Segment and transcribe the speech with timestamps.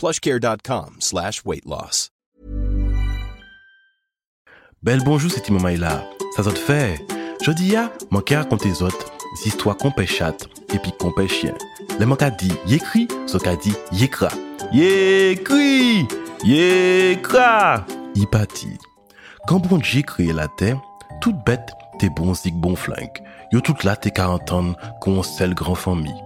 [0.00, 2.08] plushcare.com slash weight loss.
[4.82, 6.06] Bel bonjour, c'est Timo Maïla.
[6.34, 7.06] Ça te fait?
[7.42, 9.12] Je dis ya, mon cœur raconte les autres,
[9.44, 11.52] histoires qu'on chatte et puis qu'on paie chien.
[11.98, 14.30] Le mon dit yécri, ce qu'a dit yécra.
[14.72, 16.08] Yécri,
[16.44, 17.84] yécra.
[18.14, 18.78] Y pati.
[19.46, 20.80] Quand bon Dieu créé la terre,
[21.20, 23.22] toute bête, t'es bon zig bon flingue.
[23.52, 26.22] Yo toute là t'es qu'à entendre qu'on sait grand famille.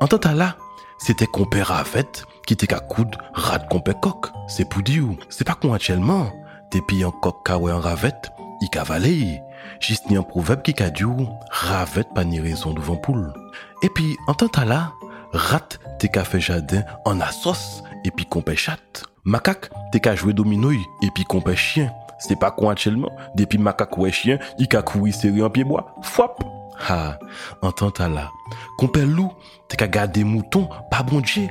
[0.00, 0.56] En tant là,
[0.98, 4.32] c'était qu'on père ravette qui t'es qu'à coudre rat qu'on paie coq.
[4.46, 6.32] C'est pour dire, c'est pas qu'on actuellement,
[6.70, 8.30] t'es pillé en coq kawe en ravette,
[8.62, 9.42] y cavaler.
[9.80, 11.04] Juste ni un proverbe qui a dit
[11.50, 13.34] ravette pas ni raison devant poule.
[13.82, 14.94] Et puis, en tant là,
[15.34, 15.68] rat
[15.98, 19.04] t'es qu'à fait jardin en assos et puis qu'on paie chatte.
[19.24, 21.92] Macaque t'es qu'à jouer dominouille et puis qu'on paie chien.
[22.18, 25.94] C'est pas quoi actuellement, depuis macaque ou chien, il qu'a couru serré en pied bois.
[26.00, 26.42] Fouap!
[26.88, 27.18] Ha,
[27.60, 28.30] en tant là.
[28.78, 29.32] Qu'on paie loup,
[29.68, 31.48] t'es qu'à garder mouton, pas bon Dieu.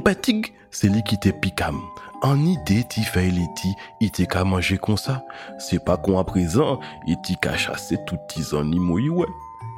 [0.00, 1.80] Tigre, c'est lui qui t'est picam.
[2.22, 5.24] En idée, ti fait ti, il t'est qu'à manger comme ça.
[5.58, 9.26] C'est pas qu'on à présent, il t'y qu'à chasser tout tes animaux, ouais.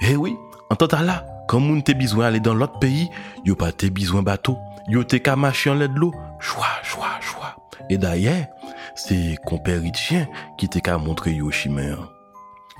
[0.02, 0.36] Eh oui,
[0.70, 3.10] en tant là, quand moun t'es besoin aller dans l'autre pays,
[3.44, 4.56] yo pas t'es besoin bateau.
[4.86, 6.14] Yo t'es qu'à marcher en l'aide de l'eau.
[6.38, 7.56] Choua, choua, choua.
[7.90, 8.46] Et d'ailleurs,
[8.94, 12.12] c'est compère chien qui t'est qu'à montrer yo chimère.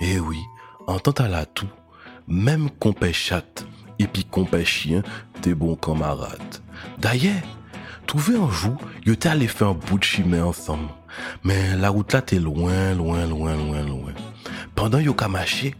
[0.01, 0.39] Eh oui,
[0.87, 1.69] en tant là tout,
[2.29, 3.67] même compère chatte
[3.99, 5.03] et puis compère chien,
[5.43, 6.63] t'es bon camarade.
[6.97, 7.43] D'ailleurs,
[8.07, 10.89] trouver un jour, yo t'es allé faire un bout de chimère ensemble.
[11.45, 14.13] Mais la route là t'es loin, loin, loin, loin, loin.
[14.75, 15.75] Pendant yo ka marché,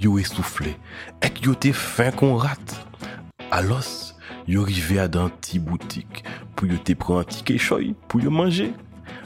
[0.00, 0.76] yo essoufflé.
[1.22, 2.86] Et yo t'es fin qu'on rate.
[3.50, 3.84] Alors,
[4.46, 6.24] yo rivé à dans petit boutique
[6.56, 8.72] pour yo te prendre un ticket choy pour yo manger.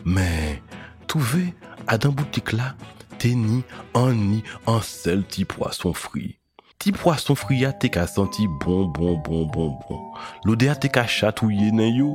[0.04, 0.62] Mais,
[1.06, 1.54] trouver
[1.86, 2.74] à dans boutique là,
[3.18, 3.62] t'es ni
[3.94, 6.37] un ni un seul petit poisson frit.
[6.78, 10.02] Ti poason friya te ka santi bon, bon, bon, bon, bon.
[10.46, 12.12] Lode a te ka chatouye nan yo,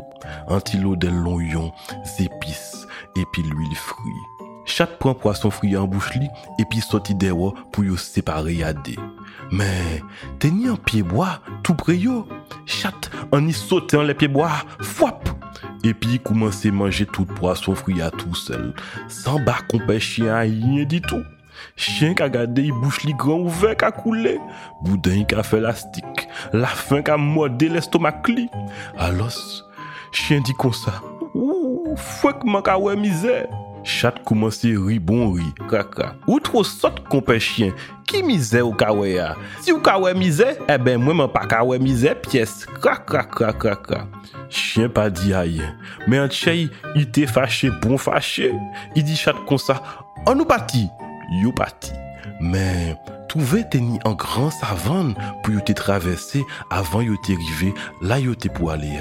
[0.47, 1.73] an ti lode lon yon,
[2.07, 2.61] zepis,
[3.19, 4.15] epi l'huil fri.
[4.63, 6.31] Chat pran poason friya an bouch li,
[6.63, 8.95] epi soti dewa pou yo separe yade.
[9.51, 9.99] Men,
[10.39, 12.21] te ni an pieboa, tou pre yo.
[12.63, 15.27] Chat an ni sote an le pieboa, fwap!
[15.83, 18.71] Epi koumanse manje tout poason friya tou sel,
[19.11, 21.19] san ba kompe chien a yin di tou.
[21.75, 24.37] Chien ka gade yi bouche li gran ouve ka koule,
[24.83, 28.47] boudin yi ka fe lastik, la fin ka mwade l'estomak li.
[29.01, 29.63] Alos,
[30.11, 30.99] chien di kon sa,
[31.33, 33.43] ou fwek man ka we mize.
[33.83, 36.13] Chat koumanse ri bon ri, kaka.
[36.23, 37.73] Ou tro sot kompe chien,
[38.07, 39.33] ki mize ou ka we ya?
[39.59, 42.61] Si ou ka we mize, e eh ben mwen man pa ka we mize piyes,
[42.79, 44.05] kaka kaka kaka.
[44.47, 45.75] Chien pa di ayen,
[46.07, 48.53] men an chey, yi te fache bon fache.
[48.95, 49.81] Yi di chat kon sa,
[50.23, 50.85] an nou pati.
[51.31, 51.91] Yo parti.
[52.39, 52.95] Mais
[53.29, 58.71] trouver teni en grand savane pour te traverser avant yo te rive là yo pour
[58.71, 58.99] aller.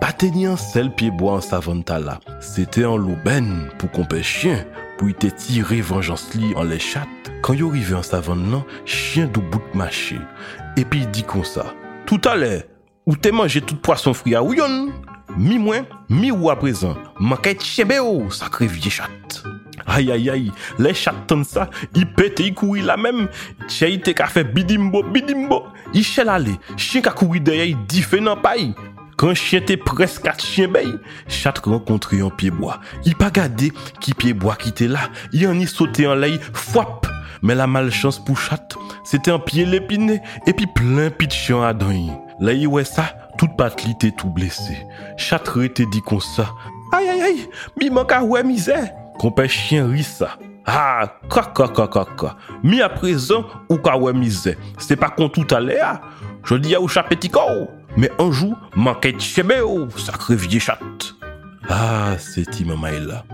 [0.00, 2.20] Pas tenir un seul pied bois en savane là.
[2.40, 4.64] C'était en l'aubaine pour qu'on chien
[4.96, 7.08] pour te tirer vengeance li en les chattes.
[7.42, 10.18] Quand yo rive en savane là, chien de bout de marché.
[10.76, 11.66] Et puis il dit comme ça.
[12.06, 12.62] Tout à l'heure,
[13.06, 14.92] ou t'es mangé tout poisson frit à ouyon?
[15.36, 16.96] Mi moins, mi ou à présent.
[17.18, 19.42] Manquait chébéo, sacré vieille chatte.
[19.88, 21.14] Aïe aïe aïe, les chats
[21.44, 23.28] ça, ils pètent, ils courent la même.
[23.68, 25.64] Chien te ka fait bidimbo, bidimbo.
[25.94, 28.74] Il chèle aller, chien ka couru derrière, il dit fait paille.
[29.16, 30.86] Quand chien était presque à chien bay,
[31.26, 32.80] chat rencontré un pied bois.
[33.04, 35.00] Il pas gardé qui pied bois qui était là.
[35.32, 37.06] Il en y sauté en l'ail, fouap.
[37.42, 38.68] Mais la malchance pour chat,
[39.04, 42.26] c'était un pied lépiné et puis plein pit chien à dents.
[42.40, 43.82] Là, il ouais ça, toute patte
[44.18, 44.76] tout blessé.
[45.16, 46.50] Chat était dit comme ça.
[46.92, 47.48] Aïe aïe aïe,
[47.80, 48.88] mi manque à ouais misère.
[49.18, 50.38] Compère chien rit ça.
[50.64, 52.36] Ah, kaka kaka kaka.
[52.62, 54.56] Mi à présent, ou ka misère.
[54.78, 56.00] C'est pas qu'on tout allait, ah.
[56.44, 56.88] Je dis à ou
[57.32, 57.68] corps.
[57.96, 60.78] Mais un jour, manquait de chebeo, sacré vieux chat.
[61.68, 63.24] Ah, c'est maman là.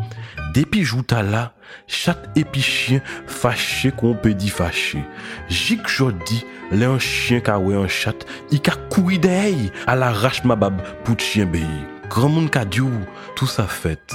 [0.54, 1.52] Depuis jouta là,
[1.86, 5.04] chat et puis chien fâché qu'on peut dire fâché.
[5.48, 8.14] Jik jodi, les un chien ka ouais un chat,
[8.50, 11.64] il ka couru d'œil à la rache ma bab pour chien béi.
[12.08, 12.80] Grand monde ka dit
[13.36, 14.14] tout ça fait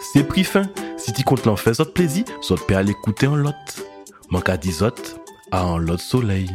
[0.00, 0.62] C'est pris fin.
[0.96, 3.52] Si tu comptes l'en faire, ça te plaisir, ça te peut aller écouter en lot.
[4.30, 5.18] Manque à 10 autres,
[5.50, 6.50] à en lot soleil.